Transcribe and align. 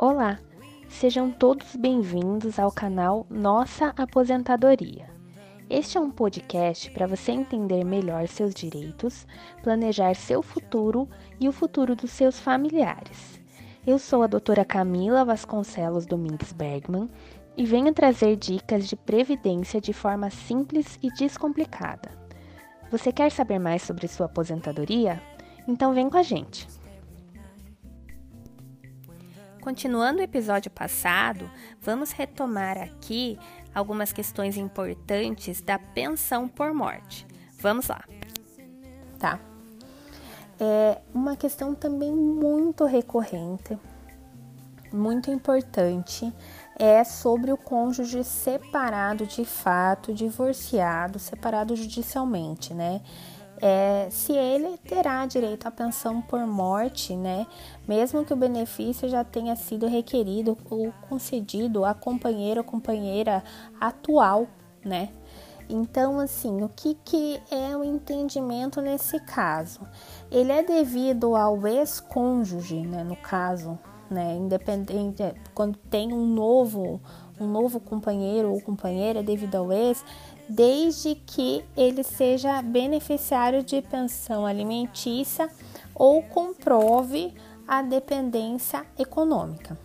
Olá, 0.00 0.38
sejam 0.88 1.28
todos 1.28 1.74
bem-vindos 1.74 2.56
ao 2.56 2.70
canal 2.70 3.26
Nossa 3.28 3.92
Aposentadoria. 3.96 5.10
Este 5.68 5.98
é 5.98 6.00
um 6.00 6.08
podcast 6.08 6.88
para 6.92 7.08
você 7.08 7.32
entender 7.32 7.82
melhor 7.82 8.28
seus 8.28 8.54
direitos, 8.54 9.26
planejar 9.60 10.14
seu 10.14 10.40
futuro 10.40 11.08
e 11.40 11.48
o 11.48 11.52
futuro 11.52 11.96
dos 11.96 12.12
seus 12.12 12.38
familiares. 12.38 13.42
Eu 13.84 13.98
sou 13.98 14.22
a 14.22 14.28
doutora 14.28 14.64
Camila 14.64 15.24
Vasconcelos 15.24 16.06
Domingues 16.06 16.52
Bergman 16.52 17.10
e 17.56 17.66
venho 17.66 17.92
trazer 17.92 18.36
dicas 18.36 18.86
de 18.86 18.94
previdência 18.94 19.80
de 19.80 19.92
forma 19.92 20.30
simples 20.30 20.96
e 21.02 21.10
descomplicada. 21.10 22.08
Você 22.88 23.10
quer 23.10 23.32
saber 23.32 23.58
mais 23.58 23.82
sobre 23.82 24.06
sua 24.06 24.26
aposentadoria? 24.26 25.20
Então 25.66 25.92
vem 25.92 26.08
com 26.08 26.18
a 26.18 26.22
gente! 26.22 26.77
Continuando 29.60 30.20
o 30.20 30.22
episódio 30.22 30.70
passado, 30.70 31.50
vamos 31.80 32.12
retomar 32.12 32.78
aqui 32.78 33.38
algumas 33.74 34.12
questões 34.12 34.56
importantes 34.56 35.60
da 35.60 35.78
pensão 35.78 36.48
por 36.48 36.72
morte. 36.72 37.26
Vamos 37.60 37.88
lá. 37.88 38.02
Tá. 39.18 39.38
É 40.60 41.00
uma 41.12 41.36
questão 41.36 41.74
também 41.74 42.12
muito 42.12 42.84
recorrente, 42.84 43.78
muito 44.92 45.30
importante, 45.30 46.32
é 46.78 47.04
sobre 47.04 47.52
o 47.52 47.56
cônjuge 47.56 48.24
separado 48.24 49.26
de 49.26 49.44
fato, 49.44 50.14
divorciado, 50.14 51.18
separado 51.18 51.76
judicialmente, 51.76 52.72
né? 52.72 53.02
É, 53.60 54.08
se 54.10 54.32
ele 54.32 54.78
terá 54.78 55.26
direito 55.26 55.66
à 55.66 55.70
pensão 55.70 56.20
por 56.22 56.46
morte, 56.46 57.14
né, 57.14 57.46
mesmo 57.86 58.24
que 58.24 58.32
o 58.32 58.36
benefício 58.36 59.08
já 59.08 59.24
tenha 59.24 59.56
sido 59.56 59.86
requerido 59.86 60.56
ou 60.70 60.92
concedido 61.08 61.84
à 61.84 61.94
companheiro 61.94 62.60
ou 62.60 62.64
companheira 62.64 63.42
atual, 63.80 64.46
né? 64.84 65.10
Então, 65.70 66.18
assim, 66.18 66.62
o 66.62 66.68
que, 66.70 66.94
que 67.04 67.38
é 67.50 67.76
o 67.76 67.84
entendimento 67.84 68.80
nesse 68.80 69.20
caso? 69.20 69.80
Ele 70.30 70.50
é 70.50 70.62
devido 70.62 71.36
ao 71.36 71.66
ex-cônjuge, 71.66 72.80
né, 72.86 73.04
no 73.04 73.16
caso, 73.16 73.78
né, 74.10 74.34
independente, 74.34 75.22
quando 75.54 75.76
tem 75.76 76.10
um 76.10 76.26
novo, 76.26 77.00
um 77.38 77.46
novo 77.46 77.78
companheiro 77.78 78.50
ou 78.50 78.60
companheira 78.62 79.22
devido 79.22 79.56
ao 79.56 79.70
ex, 79.70 80.02
desde 80.48 81.14
que 81.14 81.64
ele 81.76 82.02
seja 82.02 82.62
beneficiário 82.62 83.62
de 83.62 83.82
pensão 83.82 84.46
alimentícia 84.46 85.48
ou 85.94 86.22
comprove 86.22 87.34
a 87.66 87.82
dependência 87.82 88.84
econômica. 88.98 89.76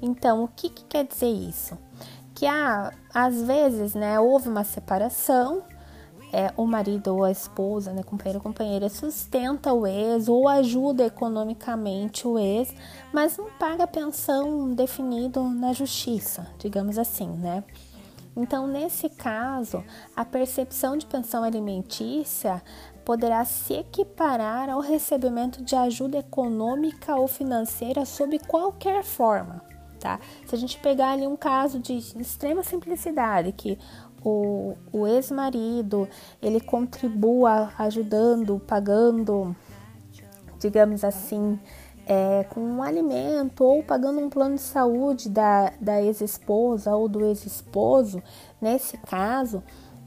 Então, 0.00 0.44
o 0.44 0.48
que, 0.48 0.68
que 0.68 0.84
quer 0.84 1.04
dizer 1.04 1.30
isso? 1.30 1.76
Que 2.34 2.46
ah, 2.46 2.92
às 3.12 3.42
vezes 3.42 3.94
né, 3.94 4.20
houve 4.20 4.48
uma 4.48 4.62
separação, 4.62 5.62
é, 6.32 6.52
o 6.56 6.66
marido 6.66 7.14
ou 7.14 7.24
a 7.24 7.30
esposa, 7.30 7.92
né, 7.92 8.02
companheiro 8.02 8.38
ou 8.38 8.42
companheira, 8.42 8.88
sustenta 8.88 9.72
o 9.72 9.86
ex 9.86 10.28
ou 10.28 10.46
ajuda 10.46 11.06
economicamente 11.06 12.28
o 12.28 12.38
ex, 12.38 12.74
mas 13.12 13.38
não 13.38 13.46
paga 13.58 13.86
pensão 13.86 14.72
definido 14.74 15.42
na 15.42 15.72
justiça, 15.72 16.46
digamos 16.58 16.98
assim, 16.98 17.28
né? 17.28 17.64
Então, 18.36 18.66
nesse 18.66 19.08
caso, 19.08 19.82
a 20.14 20.24
percepção 20.24 20.96
de 20.96 21.06
pensão 21.06 21.42
alimentícia 21.42 22.62
poderá 23.02 23.44
se 23.44 23.72
equiparar 23.72 24.68
ao 24.68 24.80
recebimento 24.80 25.62
de 25.62 25.74
ajuda 25.74 26.18
econômica 26.18 27.16
ou 27.16 27.26
financeira 27.26 28.04
sob 28.04 28.38
qualquer 28.40 29.02
forma, 29.02 29.62
tá? 29.98 30.20
Se 30.44 30.54
a 30.54 30.58
gente 30.58 30.78
pegar 30.80 31.12
ali 31.12 31.26
um 31.26 31.36
caso 31.36 31.78
de 31.78 31.96
extrema 31.96 32.62
simplicidade, 32.62 33.52
que 33.52 33.78
o, 34.22 34.76
o 34.92 35.06
ex-marido 35.06 36.08
ele 36.42 36.60
contribua 36.60 37.72
ajudando, 37.78 38.58
pagando, 38.58 39.56
digamos 40.58 41.04
assim, 41.04 41.58
é, 42.06 42.44
com 42.44 42.60
um 42.60 42.82
alimento 42.82 43.64
ou 43.64 43.82
pagando 43.82 44.20
um 44.20 44.30
plano 44.30 44.54
de 44.54 44.60
saúde 44.60 45.28
da, 45.28 45.72
da 45.80 46.00
ex-esposa 46.00 46.94
ou 46.94 47.08
do 47.08 47.24
ex-esposo, 47.26 48.22
nesse 48.60 48.96
caso, 48.98 49.62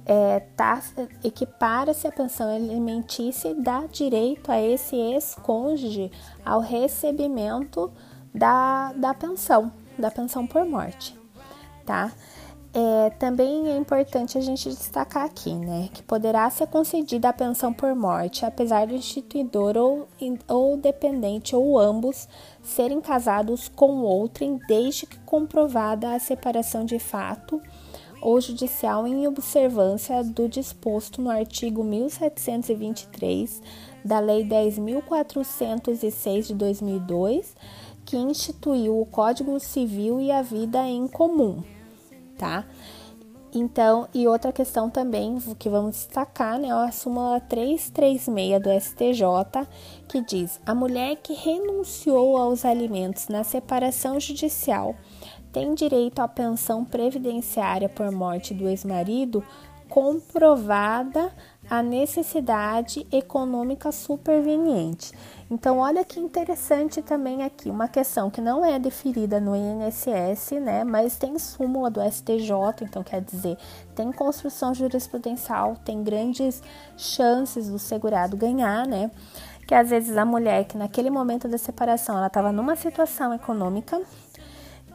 é, 0.05 0.39
tá, 0.55 0.81
equipara-se 1.23 2.07
a 2.07 2.11
pensão 2.11 2.55
alimentícia 2.55 3.49
e 3.49 3.61
dá 3.61 3.85
direito 3.85 4.51
a 4.51 4.59
esse 4.59 4.95
ex-cônjuge 4.95 6.09
ao 6.43 6.61
recebimento 6.61 7.91
da, 8.33 8.93
da 8.93 9.13
pensão, 9.13 9.71
da 9.97 10.09
pensão 10.09 10.47
por 10.47 10.65
morte, 10.65 11.15
tá? 11.85 12.11
É, 12.71 13.09
também 13.11 13.67
é 13.67 13.75
importante 13.75 14.37
a 14.37 14.41
gente 14.41 14.69
destacar 14.69 15.25
aqui, 15.25 15.55
né, 15.55 15.89
que 15.91 16.03
poderá 16.03 16.47
ser 16.51 16.67
concedida 16.67 17.29
a 17.29 17.33
pensão 17.33 17.73
por 17.73 17.95
morte, 17.95 18.45
apesar 18.45 18.85
do 18.85 18.93
instituidor 18.93 19.75
ou, 19.75 20.07
ou 20.47 20.77
dependente 20.77 21.55
ou 21.55 21.79
ambos 21.79 22.27
serem 22.61 23.01
casados 23.01 23.69
com 23.69 24.01
outrem, 24.01 24.59
desde 24.67 25.07
que 25.07 25.17
comprovada 25.21 26.13
a 26.13 26.19
separação 26.19 26.85
de 26.85 26.99
fato 26.99 27.59
ou 28.21 28.39
judicial 28.39 29.07
em 29.07 29.27
observância 29.27 30.23
do 30.23 30.47
disposto 30.47 31.23
no 31.23 31.31
artigo 31.31 31.83
1723 31.83 33.63
da 34.05 34.19
Lei 34.19 34.47
10.406 34.47 36.47
de 36.47 36.53
2002, 36.53 37.55
que 38.05 38.15
instituiu 38.15 39.01
o 39.01 39.07
Código 39.07 39.59
Civil 39.59 40.21
e 40.21 40.31
a 40.31 40.43
vida 40.43 40.85
em 40.85 41.07
comum 41.07 41.63
tá? 42.39 42.65
Então, 43.53 44.07
e 44.13 44.27
outra 44.27 44.51
questão 44.51 44.89
também 44.89 45.37
que 45.57 45.69
vamos 45.69 45.95
destacar, 45.95 46.59
né, 46.59 46.67
é 46.67 46.71
a 46.71 46.91
súmula 46.91 47.39
336 47.39 48.61
do 48.61 48.69
STJ, 48.79 49.67
que 50.07 50.21
diz: 50.21 50.61
a 50.65 50.73
mulher 50.73 51.15
que 51.17 51.33
renunciou 51.33 52.37
aos 52.37 52.63
alimentos 52.63 53.27
na 53.27 53.43
separação 53.43 54.19
judicial 54.19 54.95
tem 55.51 55.73
direito 55.73 56.19
à 56.19 56.27
pensão 56.27 56.85
previdenciária 56.85 57.89
por 57.89 58.11
morte 58.11 58.53
do 58.53 58.69
ex-marido 58.69 59.43
comprovada 59.89 61.31
a 61.67 61.81
necessidade 61.81 63.07
econômica 63.11 63.91
superveniente. 63.91 65.11
Então, 65.51 65.79
olha 65.79 66.05
que 66.05 66.19
interessante 66.19 67.01
também 67.01 67.41
aqui, 67.41 67.71
uma 67.71 67.87
questão 67.87 68.29
que 68.29 68.39
não 68.39 68.63
é 68.63 68.77
deferida 68.77 69.39
no 69.39 69.55
INSS, 69.55 70.51
né, 70.61 70.83
mas 70.83 71.17
tem 71.17 71.39
súmula 71.39 71.89
do 71.89 71.99
STJ, 71.99 72.51
então 72.83 73.01
quer 73.01 73.21
dizer, 73.21 73.57
tem 73.95 74.11
construção 74.11 74.75
jurisprudencial, 74.75 75.75
tem 75.83 76.03
grandes 76.03 76.61
chances 76.95 77.67
do 77.67 77.79
segurado 77.79 78.37
ganhar, 78.37 78.85
né? 78.85 79.09
Que 79.67 79.73
às 79.73 79.89
vezes 79.89 80.17
a 80.17 80.25
mulher 80.25 80.65
que 80.65 80.77
naquele 80.77 81.09
momento 81.09 81.47
da 81.47 81.57
separação 81.57 82.15
ela 82.15 82.27
estava 82.27 82.51
numa 82.51 82.75
situação 82.75 83.33
econômica 83.33 83.99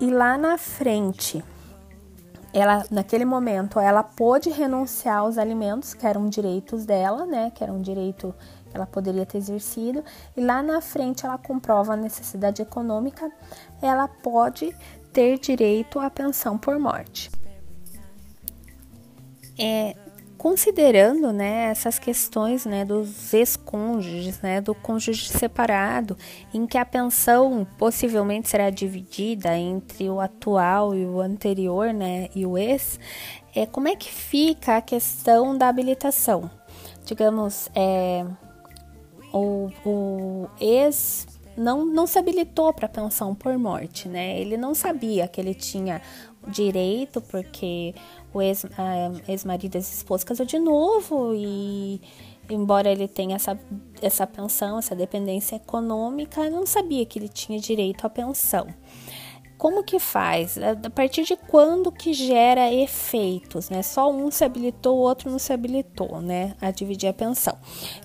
e 0.01 0.09
lá 0.11 0.39
na 0.39 0.57
frente 0.57 1.45
ela 2.53 2.85
naquele 2.91 3.25
momento 3.25 3.81
ela 3.81 4.05
pôde 4.05 4.51
renunciar 4.51 5.19
aos 5.19 5.39
alimentos 5.39 5.95
que 5.95 6.07
eram 6.07 6.29
direitos 6.29 6.85
dela, 6.85 7.27
né, 7.27 7.51
que 7.53 7.63
era 7.63 7.73
um 7.73 7.83
direito 7.83 8.33
ela 8.75 8.87
poderia 8.87 9.25
ter 9.25 9.39
exercido, 9.39 10.05
e 10.37 10.41
lá 10.41 10.63
na 10.63 10.81
frente 10.81 11.25
ela 11.25 11.39
comprova 11.39 11.95
a 11.95 11.97
necessidade 11.97 12.61
econômica, 12.61 13.31
ela 13.81 14.09
pode 14.09 14.77
ter 15.13 15.39
direito 15.39 16.01
à 16.01 16.11
pensão 16.11 16.59
por 16.59 16.79
morte. 16.79 17.31
É, 19.57 19.95
considerando 20.45 21.33
né, 21.33 21.71
essas 21.71 21.99
questões 21.99 22.67
né, 22.67 22.85
dos 22.85 23.33
ex-cônjuges, 23.33 24.43
né, 24.43 24.61
do 24.61 24.75
cônjuge 24.75 25.29
separado, 25.29 26.19
em 26.53 26.67
que 26.67 26.77
a 26.77 26.85
pensão 26.85 27.67
possivelmente 27.79 28.51
será 28.51 28.69
dividida 28.69 29.57
entre 29.57 30.11
o 30.11 30.21
atual 30.21 30.95
e 30.95 31.07
o 31.07 31.19
anterior, 31.19 31.95
né, 31.95 32.29
e 32.35 32.45
o 32.45 32.59
ex, 32.59 33.01
é, 33.55 33.65
como 33.65 33.89
é 33.89 33.97
que 33.97 34.13
fica 34.13 34.77
a 34.77 34.83
questão 34.83 35.57
da 35.57 35.69
habilitação? 35.69 36.51
Digamos, 37.07 37.71
é, 37.75 38.27
o, 39.35 39.71
o 39.85 40.49
ex 40.61 41.27
não, 41.57 41.85
não 41.85 42.07
se 42.07 42.19
habilitou 42.19 42.73
para 42.73 42.89
pensão 42.89 43.35
por 43.35 43.59
morte, 43.59 44.09
né? 44.09 44.41
Ele 44.41 44.57
não 44.57 44.75
sabia 44.75 45.27
que 45.27 45.41
ele 45.41 45.55
tinha 45.55 46.01
direito, 46.47 47.21
porque 47.21 47.95
o 48.33 48.41
ex-marido, 48.41 49.77
ex 49.77 49.89
ex-esposa 49.89 50.25
casou 50.25 50.47
de 50.47 50.59
novo 50.59 51.33
e 51.35 52.01
embora 52.49 52.91
ele 52.91 53.09
tenha 53.09 53.37
essa, 53.37 53.59
essa 54.01 54.27
pensão, 54.27 54.79
essa 54.79 54.95
dependência 54.95 55.57
econômica, 55.57 56.49
não 56.51 56.67
sabia 56.67 57.05
que 57.07 57.19
ele 57.19 57.29
tinha 57.29 57.59
direito 57.59 58.07
à 58.07 58.11
pensão. 58.11 58.67
Como 59.57 59.83
que 59.83 59.99
faz? 59.99 60.59
A 60.59 60.91
partir 60.91 61.25
de 61.25 61.37
quando 61.37 61.93
que 61.93 62.13
gera 62.13 62.73
efeitos, 62.73 63.71
né? 63.71 63.83
Só 63.83 64.11
um 64.11 64.31
se 64.31 64.45
habilitou, 64.45 64.97
o 64.97 65.01
outro 65.01 65.31
não 65.31 65.39
se 65.39 65.53
habilitou, 65.53 66.21
né? 66.21 66.55
A 66.61 66.71
dividir 66.71 67.09
a 67.09 67.13
pensão. 67.13 67.57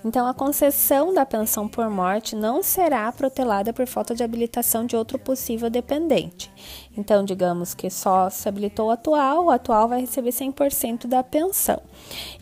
Então, 0.04 0.26
a 0.26 0.34
concessão 0.34 1.12
da 1.12 1.26
pensão 1.26 1.68
por 1.68 1.90
morte 1.90 2.36
não 2.36 2.62
será 2.62 3.10
protelada 3.12 3.72
por 3.72 3.86
falta 3.86 4.14
de 4.14 4.22
habilitação 4.22 4.86
de 4.86 4.96
outro 4.96 5.18
possível 5.18 5.68
dependente. 5.68 6.50
Então, 6.96 7.24
digamos 7.24 7.72
que 7.72 7.88
só 7.88 8.28
se 8.28 8.48
habilitou 8.48 8.88
o 8.88 8.90
atual, 8.90 9.44
o 9.44 9.50
atual 9.50 9.88
vai 9.88 10.00
receber 10.00 10.30
100% 10.30 11.06
da 11.06 11.22
pensão. 11.22 11.80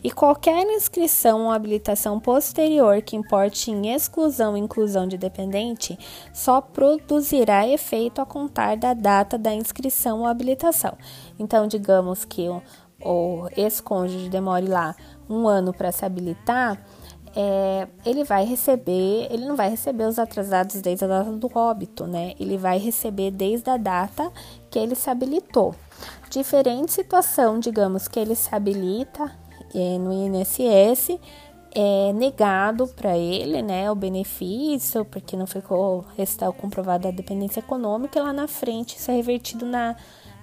E 0.03 0.09
qualquer 0.09 0.65
inscrição 0.65 1.45
ou 1.45 1.51
habilitação 1.51 2.19
posterior 2.19 3.01
que 3.01 3.15
importe 3.15 3.69
em 3.69 3.93
exclusão 3.93 4.51
ou 4.51 4.57
inclusão 4.57 5.07
de 5.07 5.17
dependente 5.17 5.97
só 6.33 6.61
produzirá 6.61 7.67
efeito 7.67 8.21
a 8.21 8.25
contar 8.25 8.75
da 8.75 8.93
data 8.93 9.37
da 9.37 9.53
inscrição 9.53 10.21
ou 10.21 10.25
habilitação. 10.25 10.97
Então, 11.37 11.67
digamos 11.67 12.25
que 12.25 12.49
o, 12.49 12.61
o 13.01 13.47
ex-cônjuge 13.55 14.29
demore 14.29 14.67
lá 14.67 14.95
um 15.29 15.47
ano 15.47 15.71
para 15.71 15.91
se 15.91 16.03
habilitar, 16.03 16.83
é, 17.35 17.87
ele 18.05 18.23
vai 18.23 18.45
receber, 18.45 19.27
ele 19.29 19.45
não 19.45 19.55
vai 19.55 19.69
receber 19.69 20.05
os 20.05 20.17
atrasados 20.17 20.81
desde 20.81 21.05
a 21.05 21.07
data 21.07 21.31
do 21.31 21.49
óbito, 21.53 22.07
né? 22.07 22.33
Ele 22.39 22.57
vai 22.57 22.77
receber 22.77 23.31
desde 23.31 23.69
a 23.69 23.77
data 23.77 24.31
que 24.69 24.79
ele 24.79 24.95
se 24.95 25.09
habilitou. 25.09 25.75
Diferente 26.29 26.91
situação, 26.91 27.59
digamos 27.59 28.07
que 28.07 28.19
ele 28.19 28.35
se 28.35 28.53
habilita 28.53 29.31
é, 29.73 29.97
no 29.97 30.11
INSS, 30.11 31.19
é 31.71 32.11
negado 32.13 32.87
para 32.87 33.15
ele, 33.15 33.61
né, 33.61 33.91
o 33.91 33.95
benefício, 33.95 35.05
porque 35.05 35.37
não 35.37 35.45
ficou 35.45 36.03
restal 36.17 36.51
comprovada 36.51 37.09
a 37.09 37.11
dependência 37.11 37.59
econômica, 37.59 38.17
e 38.17 38.21
lá 38.21 38.33
na 38.33 38.47
frente 38.47 38.97
isso 38.97 39.11
é 39.11 39.15
revertido 39.15 39.65
na, 39.65 39.95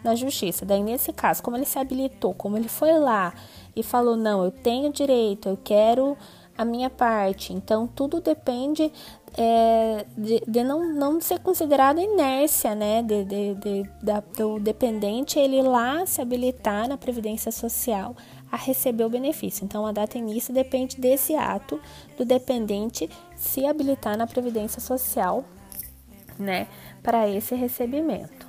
na 0.04 0.14
justiça. 0.14 0.64
Daí, 0.64 0.82
nesse 0.82 1.12
caso, 1.12 1.42
como 1.42 1.56
ele 1.56 1.66
se 1.66 1.78
habilitou, 1.78 2.32
como 2.32 2.56
ele 2.56 2.68
foi 2.68 2.96
lá 2.98 3.34
e 3.74 3.82
falou: 3.82 4.16
não, 4.16 4.44
eu 4.44 4.50
tenho 4.50 4.92
direito, 4.92 5.48
eu 5.48 5.58
quero 5.62 6.16
a 6.56 6.64
minha 6.64 6.88
parte. 6.88 7.52
Então, 7.52 7.86
tudo 7.86 8.20
depende 8.20 8.90
é, 9.36 10.06
de, 10.16 10.42
de, 10.46 10.64
não, 10.64 10.92
não 10.94 11.20
ser 11.20 11.38
considerado 11.40 12.00
inércia, 12.00 12.74
né? 12.74 13.02
De, 13.02 13.24
de, 13.24 13.54
de, 13.54 13.90
da, 14.02 14.20
do 14.20 14.58
dependente 14.58 15.38
ele 15.38 15.62
lá 15.62 16.06
se 16.06 16.20
habilitar 16.20 16.88
na 16.88 16.96
Previdência 16.96 17.52
Social 17.52 18.16
a 18.50 18.56
receber 18.56 19.04
o 19.04 19.10
benefício. 19.10 19.64
Então, 19.64 19.86
a 19.86 19.92
data 19.92 20.16
início 20.16 20.54
depende 20.54 20.98
desse 20.98 21.34
ato 21.34 21.80
do 22.16 22.24
dependente 22.24 23.10
se 23.36 23.66
habilitar 23.66 24.16
na 24.16 24.26
Previdência 24.26 24.80
Social, 24.80 25.44
né? 26.38 26.66
Para 27.02 27.28
esse 27.28 27.54
recebimento. 27.54 28.46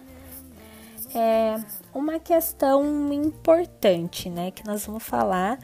É 1.14 1.56
uma 1.94 2.20
questão 2.20 3.12
importante, 3.12 4.30
né? 4.30 4.52
Que 4.52 4.66
nós 4.66 4.86
vamos 4.86 5.04
falar 5.04 5.60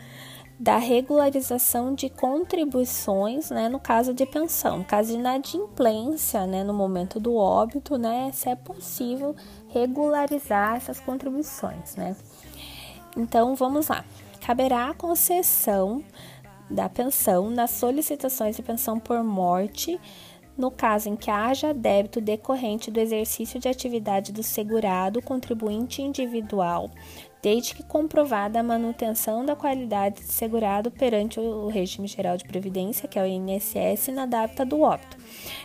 da 0.59 0.77
regularização 0.77 1.94
de 1.94 2.09
contribuições, 2.09 3.50
né, 3.50 3.67
no 3.67 3.79
caso 3.79 4.13
de 4.13 4.25
pensão, 4.25 4.79
no 4.79 4.85
caso 4.85 5.11
de 5.11 5.19
inadimplência, 5.19 6.45
né, 6.45 6.63
no 6.63 6.73
momento 6.73 7.19
do 7.19 7.35
óbito, 7.35 7.97
né, 7.97 8.31
se 8.33 8.50
é 8.50 8.55
possível 8.55 9.35
regularizar 9.69 10.75
essas 10.75 11.00
contribuições, 11.00 11.95
né. 11.95 12.15
Então, 13.17 13.55
vamos 13.55 13.88
lá. 13.88 14.05
Caberá 14.41 14.89
a 14.89 14.94
concessão 14.94 16.03
da 16.69 16.89
pensão 16.89 17.49
nas 17.49 17.71
solicitações 17.71 18.56
de 18.56 18.63
pensão 18.63 18.99
por 18.99 19.23
morte, 19.23 19.99
no 20.57 20.69
caso 20.69 21.09
em 21.09 21.15
que 21.15 21.31
haja 21.31 21.73
débito 21.73 22.21
decorrente 22.21 22.91
do 22.91 22.99
exercício 22.99 23.59
de 23.59 23.67
atividade 23.67 24.31
do 24.31 24.44
segurado 24.44 25.21
contribuinte 25.21 26.01
individual 26.01 26.89
desde 27.44 27.75
que 27.75 27.84
comprovada 27.84 28.62
a 28.62 28.63
manutenção 28.63 29.45
da 29.45 29.54
qualidade 29.54 30.22
de 30.22 30.31
segurado 30.31 30.90
perante 30.90 31.42
o 31.42 31.68
regime 31.68 32.07
geral 32.07 32.38
de 32.38 32.45
previdência, 32.45 33.06
que 33.06 33.19
é 33.19 33.22
o 33.22 33.25
INSS, 33.25 34.07
na 34.13 34.25
data 34.25 34.66
do 34.66 34.80
óbito. 34.80 35.18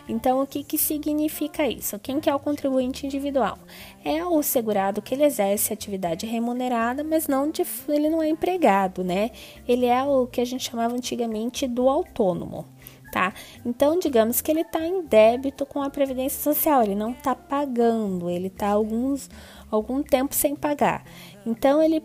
Então, 0.07 0.41
o 0.41 0.45
que, 0.45 0.61
que 0.61 0.77
significa 0.77 1.65
isso? 1.65 1.97
Quem 1.97 2.19
que 2.19 2.29
é 2.29 2.35
o 2.35 2.39
contribuinte 2.39 3.05
individual? 3.05 3.57
É 4.03 4.25
o 4.25 4.43
segurado 4.43 5.01
que 5.01 5.15
ele 5.15 5.23
exerce 5.23 5.71
atividade 5.71 6.25
remunerada, 6.25 7.01
mas 7.01 7.29
não 7.29 7.49
de, 7.49 7.65
ele 7.87 8.09
não 8.09 8.21
é 8.21 8.27
empregado, 8.27 9.01
né? 9.01 9.31
Ele 9.65 9.85
é 9.85 10.03
o 10.03 10.27
que 10.27 10.41
a 10.41 10.45
gente 10.45 10.69
chamava 10.69 10.93
antigamente 10.93 11.65
do 11.65 11.87
autônomo 11.87 12.65
tá? 13.11 13.33
Então, 13.65 13.99
digamos 13.99 14.41
que 14.41 14.51
ele 14.51 14.61
está 14.61 14.85
em 14.85 15.03
débito 15.03 15.65
com 15.65 15.81
a 15.81 15.89
Previdência 15.89 16.41
Social, 16.41 16.83
ele 16.83 16.95
não 16.95 17.11
está 17.11 17.35
pagando, 17.35 18.29
ele 18.29 18.47
está 18.47 18.69
alguns 18.69 19.29
algum 19.71 20.01
tempo 20.01 20.33
sem 20.33 20.55
pagar. 20.55 21.03
Então 21.45 21.81
ele 21.81 22.01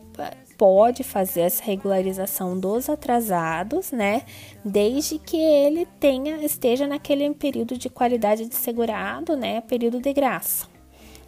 pode 0.56 1.02
fazer 1.02 1.42
essa 1.42 1.64
regularização 1.64 2.58
dos 2.58 2.88
atrasados, 2.88 3.90
né? 3.90 4.22
Desde 4.64 5.18
que 5.18 5.36
ele 5.36 5.86
tenha 5.98 6.36
esteja 6.44 6.86
naquele 6.86 7.32
período 7.34 7.76
de 7.76 7.88
qualidade 7.88 8.46
de 8.46 8.54
segurado, 8.54 9.36
né? 9.36 9.60
Período 9.62 10.00
de 10.00 10.12
graça. 10.12 10.68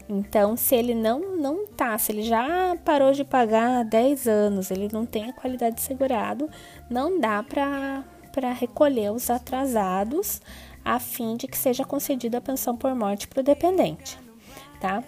Então, 0.09 0.57
se 0.57 0.77
ele 0.77 0.95
não 0.95 1.37
não 1.37 1.67
tá, 1.67 1.99
se 1.99 2.13
ele 2.13 2.23
já 2.23 2.77
parou 2.85 3.13
de 3.13 3.25
pagar 3.25 3.81
há 3.81 3.83
10 3.83 4.29
anos, 4.29 4.71
ele 4.71 4.89
não 4.93 5.05
tem 5.05 5.29
a 5.29 5.33
qualidade 5.33 5.77
de 5.77 5.83
segurado, 5.83 6.49
não 6.89 7.19
dá 7.19 7.43
para 7.43 8.05
para 8.37 8.53
recolher 8.53 9.11
os 9.11 9.31
atrasados 9.31 10.43
a 10.85 11.01
fim 11.01 11.39
de 11.39 11.49
que 11.49 11.57
seja 11.57 11.87
concedida 11.87 12.37
a 12.37 12.41
pensão 12.43 12.77
por 12.77 12.95
morte 12.95 13.27
para 13.27 13.41
o 13.41 13.43
dependente, 13.43 14.19
tá? 14.79 15.03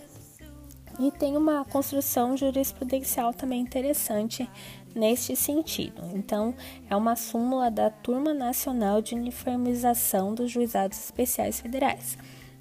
E 0.99 1.11
tem 1.13 1.37
uma 1.37 1.63
construção 1.67 2.39
jurisprudencial 2.39 3.35
também 3.35 3.61
interessante 3.61 4.49
neste 4.95 5.37
sentido. 5.37 6.03
Então, 6.15 6.55
é 6.89 6.97
uma 6.97 7.17
súmula 7.17 7.71
da 7.71 7.91
Turma 7.91 8.33
Nacional 8.33 9.03
de 9.03 9.15
Uniformização 9.15 10.35
dos 10.35 10.51
Juizados 10.51 10.99
Especiais 10.99 11.61
Federais, 11.61 12.17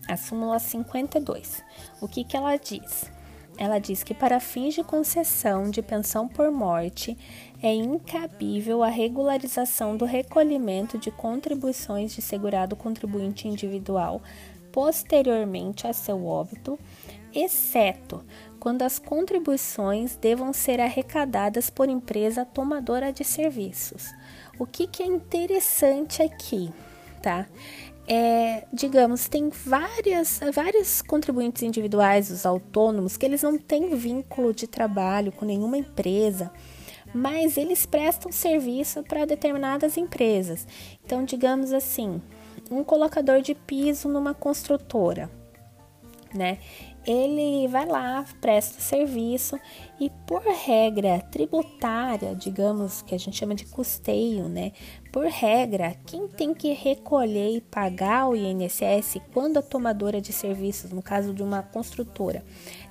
a 0.05 0.17
súmula 0.17 0.59
52. 0.59 1.63
O 2.01 2.09
que, 2.09 2.25
que 2.25 2.35
ela 2.35 2.57
diz? 2.57 3.09
Ela 3.57 3.79
diz 3.79 4.03
que 4.03 4.13
para 4.13 4.39
fins 4.39 4.75
de 4.75 4.83
concessão 4.83 5.69
de 5.69 5.81
pensão 5.81 6.27
por 6.27 6.51
morte 6.51 7.17
é 7.61 7.73
incabível 7.73 8.83
a 8.83 8.89
regularização 8.89 9.97
do 9.97 10.05
recolhimento 10.05 10.97
de 10.97 11.09
contribuições 11.09 12.13
de 12.13 12.21
segurado 12.21 12.75
contribuinte 12.75 13.47
individual 13.47 14.21
posteriormente 14.71 15.87
a 15.87 15.93
seu 15.93 16.23
óbito 16.25 16.77
exceto 17.33 18.23
quando 18.59 18.83
as 18.83 18.99
contribuições 18.99 20.15
devam 20.15 20.51
ser 20.53 20.79
arrecadadas 20.79 21.69
por 21.69 21.89
empresa 21.89 22.45
tomadora 22.45 23.11
de 23.11 23.23
serviços. 23.23 24.13
O 24.59 24.65
que, 24.65 24.87
que 24.87 25.03
é 25.03 25.05
interessante 25.05 26.21
aqui, 26.21 26.71
tá? 27.21 27.47
É, 28.09 28.65
digamos, 28.71 29.27
tem 29.27 29.49
várias, 29.49 30.39
vários 30.53 31.01
contribuintes 31.01 31.61
individuais, 31.61 32.31
os 32.31 32.45
autônomos, 32.45 33.17
que 33.17 33.25
eles 33.25 33.43
não 33.43 33.57
têm 33.57 33.93
vínculo 33.95 34.53
de 34.53 34.65
trabalho 34.65 35.31
com 35.33 35.43
nenhuma 35.43 35.77
empresa, 35.77 36.49
mas 37.13 37.57
eles 37.57 37.85
prestam 37.85 38.31
serviço 38.31 39.03
para 39.03 39.25
determinadas 39.25 39.97
empresas. 39.97 40.65
Então, 41.03 41.25
digamos 41.25 41.73
assim, 41.73 42.21
um 42.71 42.81
colocador 42.83 43.41
de 43.41 43.53
piso 43.53 44.07
numa 44.07 44.33
construtora, 44.33 45.29
né? 46.33 46.59
Ele 47.07 47.67
vai 47.69 47.85
lá, 47.85 48.25
presta 48.41 48.81
serviço 48.81 49.57
e 49.97 50.09
por 50.27 50.41
regra 50.41 51.21
tributária, 51.31 52.35
digamos 52.35 53.01
que 53.01 53.15
a 53.15 53.17
gente 53.17 53.37
chama 53.37 53.55
de 53.55 53.65
custeio, 53.65 54.49
né? 54.49 54.73
Por 55.11 55.25
regra, 55.25 55.95
quem 56.05 56.27
tem 56.27 56.53
que 56.53 56.73
recolher 56.73 57.55
e 57.55 57.61
pagar 57.61 58.27
o 58.27 58.35
INSS 58.35 59.21
quando 59.33 59.57
a 59.57 59.61
tomadora 59.61 60.19
de 60.19 60.33
serviços, 60.33 60.91
no 60.91 61.01
caso 61.01 61.33
de 61.33 61.41
uma 61.41 61.63
construtora, 61.63 62.43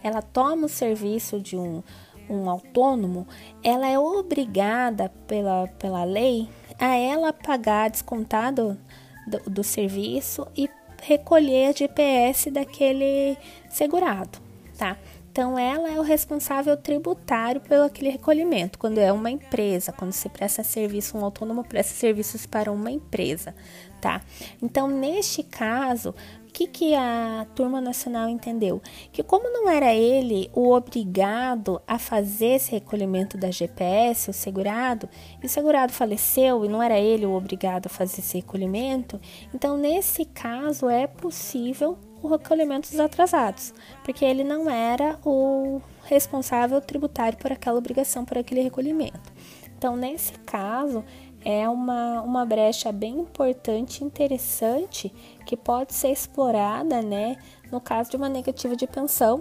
ela 0.03 0.23
toma 0.23 0.65
o 0.65 0.69
serviço 0.69 1.39
de 1.39 1.55
um, 1.55 1.83
um 2.31 2.49
autônomo, 2.49 3.27
ela 3.63 3.87
é 3.87 3.99
obrigada 3.99 5.11
pela, 5.27 5.69
pela 5.79 6.05
lei 6.05 6.49
a 6.79 6.95
ela 6.95 7.35
pagar 7.35 7.91
descontado 7.91 8.79
do, 9.27 9.51
do 9.51 9.65
serviço 9.65 10.47
e 10.57 10.71
recolher 11.07 11.69
a 11.69 11.73
GPS 11.73 12.51
daquele 12.51 13.39
segurado, 13.71 14.39
tá? 14.77 14.99
Então, 15.31 15.59
ela 15.59 15.89
é 15.91 16.01
o 16.01 16.03
responsável 16.03 16.77
tributário 16.77 17.61
pelo 17.61 17.85
aquele 17.85 18.09
recolhimento, 18.09 18.79
quando 18.79 18.99
é 18.99 19.13
uma 19.13 19.31
empresa, 19.31 19.93
quando 19.93 20.13
se 20.13 20.29
presta 20.29 20.65
serviço, 20.65 21.17
um 21.17 21.25
autônomo 21.25 21.63
presta 21.63 21.95
serviços 21.95 22.47
para 22.47 22.73
uma 22.73 22.91
empresa, 22.91 23.55
tá? 24.01 24.21
Então, 24.61 24.89
neste 24.89 25.43
caso, 25.43 26.15
que, 26.57 26.67
que 26.67 26.95
a 26.95 27.47
turma 27.55 27.83
nacional 27.83 28.31
entendeu? 28.31 28.81
Que 29.13 29.23
como 29.23 29.53
não 29.53 29.69
era 29.69 29.95
ele 29.95 30.51
o 30.55 30.73
obrigado 30.73 31.83
a 31.87 31.99
fazer 31.99 32.55
esse 32.55 32.71
recolhimento 32.71 33.37
da 33.37 33.51
GPS, 33.51 34.31
o 34.31 34.33
segurado, 34.33 35.07
e 35.43 35.45
o 35.45 35.49
segurado 35.51 35.93
faleceu 35.93 36.65
e 36.65 36.69
não 36.69 36.83
era 36.83 36.99
ele 36.99 37.27
o 37.27 37.35
obrigado 37.35 37.89
a 37.89 37.91
fazer 37.91 38.21
esse 38.21 38.39
recolhimento, 38.39 39.21
então 39.53 39.77
nesse 39.77 40.25
caso 40.25 40.89
é 40.89 41.07
possível 41.07 41.99
o 42.23 42.29
recolhimento 42.29 42.89
dos 42.89 43.01
atrasados, 43.01 43.75
porque 44.03 44.25
ele 44.25 44.43
não 44.43 44.71
era 44.71 45.19
o 45.27 45.83
responsável 46.05 46.81
tributário 46.81 47.37
por 47.37 47.53
aquela 47.53 47.77
obrigação, 47.77 48.25
por 48.25 48.39
aquele 48.39 48.63
recolhimento. 48.63 49.31
Então, 49.77 49.95
nesse 49.95 50.33
caso, 50.39 51.05
é 51.45 51.69
uma, 51.69 52.23
uma 52.23 52.45
brecha 52.45 52.91
bem 52.91 53.21
importante, 53.21 54.03
interessante, 54.03 55.15
que 55.47 55.57
pode 55.57 55.95
ser 55.95 56.11
explorada, 56.11 57.01
né, 57.01 57.37
no 57.73 57.81
caso 57.81 58.11
de 58.11 58.17
uma 58.17 58.29
negativa 58.29 58.77
de 58.77 58.87
pensão, 58.87 59.41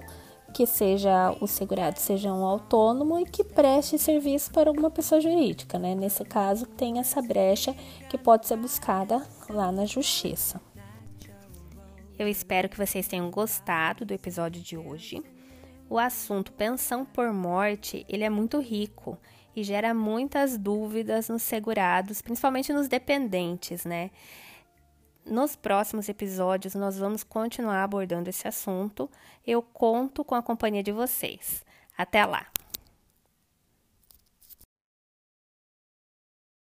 que 0.54 0.66
seja 0.66 1.36
o 1.42 1.48
segurado 1.48 2.00
seja 2.00 2.32
um 2.32 2.46
autônomo 2.46 3.20
e 3.20 3.26
que 3.26 3.44
preste 3.44 4.00
serviço 4.00 4.52
para 4.54 4.70
alguma 4.70 4.90
pessoa 4.90 5.20
jurídica, 5.20 5.78
né? 5.78 5.94
Nesse 5.94 6.24
caso, 6.24 6.66
tem 6.66 6.98
essa 6.98 7.22
brecha 7.22 7.76
que 8.10 8.18
pode 8.18 8.48
ser 8.48 8.56
buscada 8.56 9.22
lá 9.50 9.70
na 9.70 9.86
justiça. 9.86 10.62
Eu 12.18 12.30
espero 12.30 12.70
que 12.70 12.78
vocês 12.78 13.06
tenham 13.06 13.30
gostado 13.30 14.06
do 14.06 14.14
episódio 14.14 14.62
de 14.62 14.78
hoje. 14.78 15.22
O 15.90 16.00
assunto 16.00 16.54
pensão 16.54 17.04
por 17.04 17.34
morte, 17.34 18.06
ele 18.08 18.24
é 18.24 18.30
muito 18.30 18.58
rico 18.62 19.18
e 19.54 19.62
gera 19.62 19.94
muitas 19.94 20.58
dúvidas 20.58 21.28
nos 21.28 21.42
segurados, 21.42 22.22
principalmente 22.22 22.72
nos 22.72 22.88
dependentes, 22.88 23.84
né? 23.84 24.10
Nos 25.26 25.56
próximos 25.56 26.08
episódios, 26.08 26.76
nós 26.76 27.00
vamos 27.00 27.24
continuar 27.24 27.84
abordando 27.84 28.30
esse 28.30 28.48
assunto. 28.48 29.10
Eu 29.46 29.62
conto 29.62 30.24
com 30.24 30.36
a 30.36 30.44
companhia 30.44 30.84
de 30.84 30.92
vocês. 30.92 31.66
Até 31.98 32.24
lá! 32.24 32.46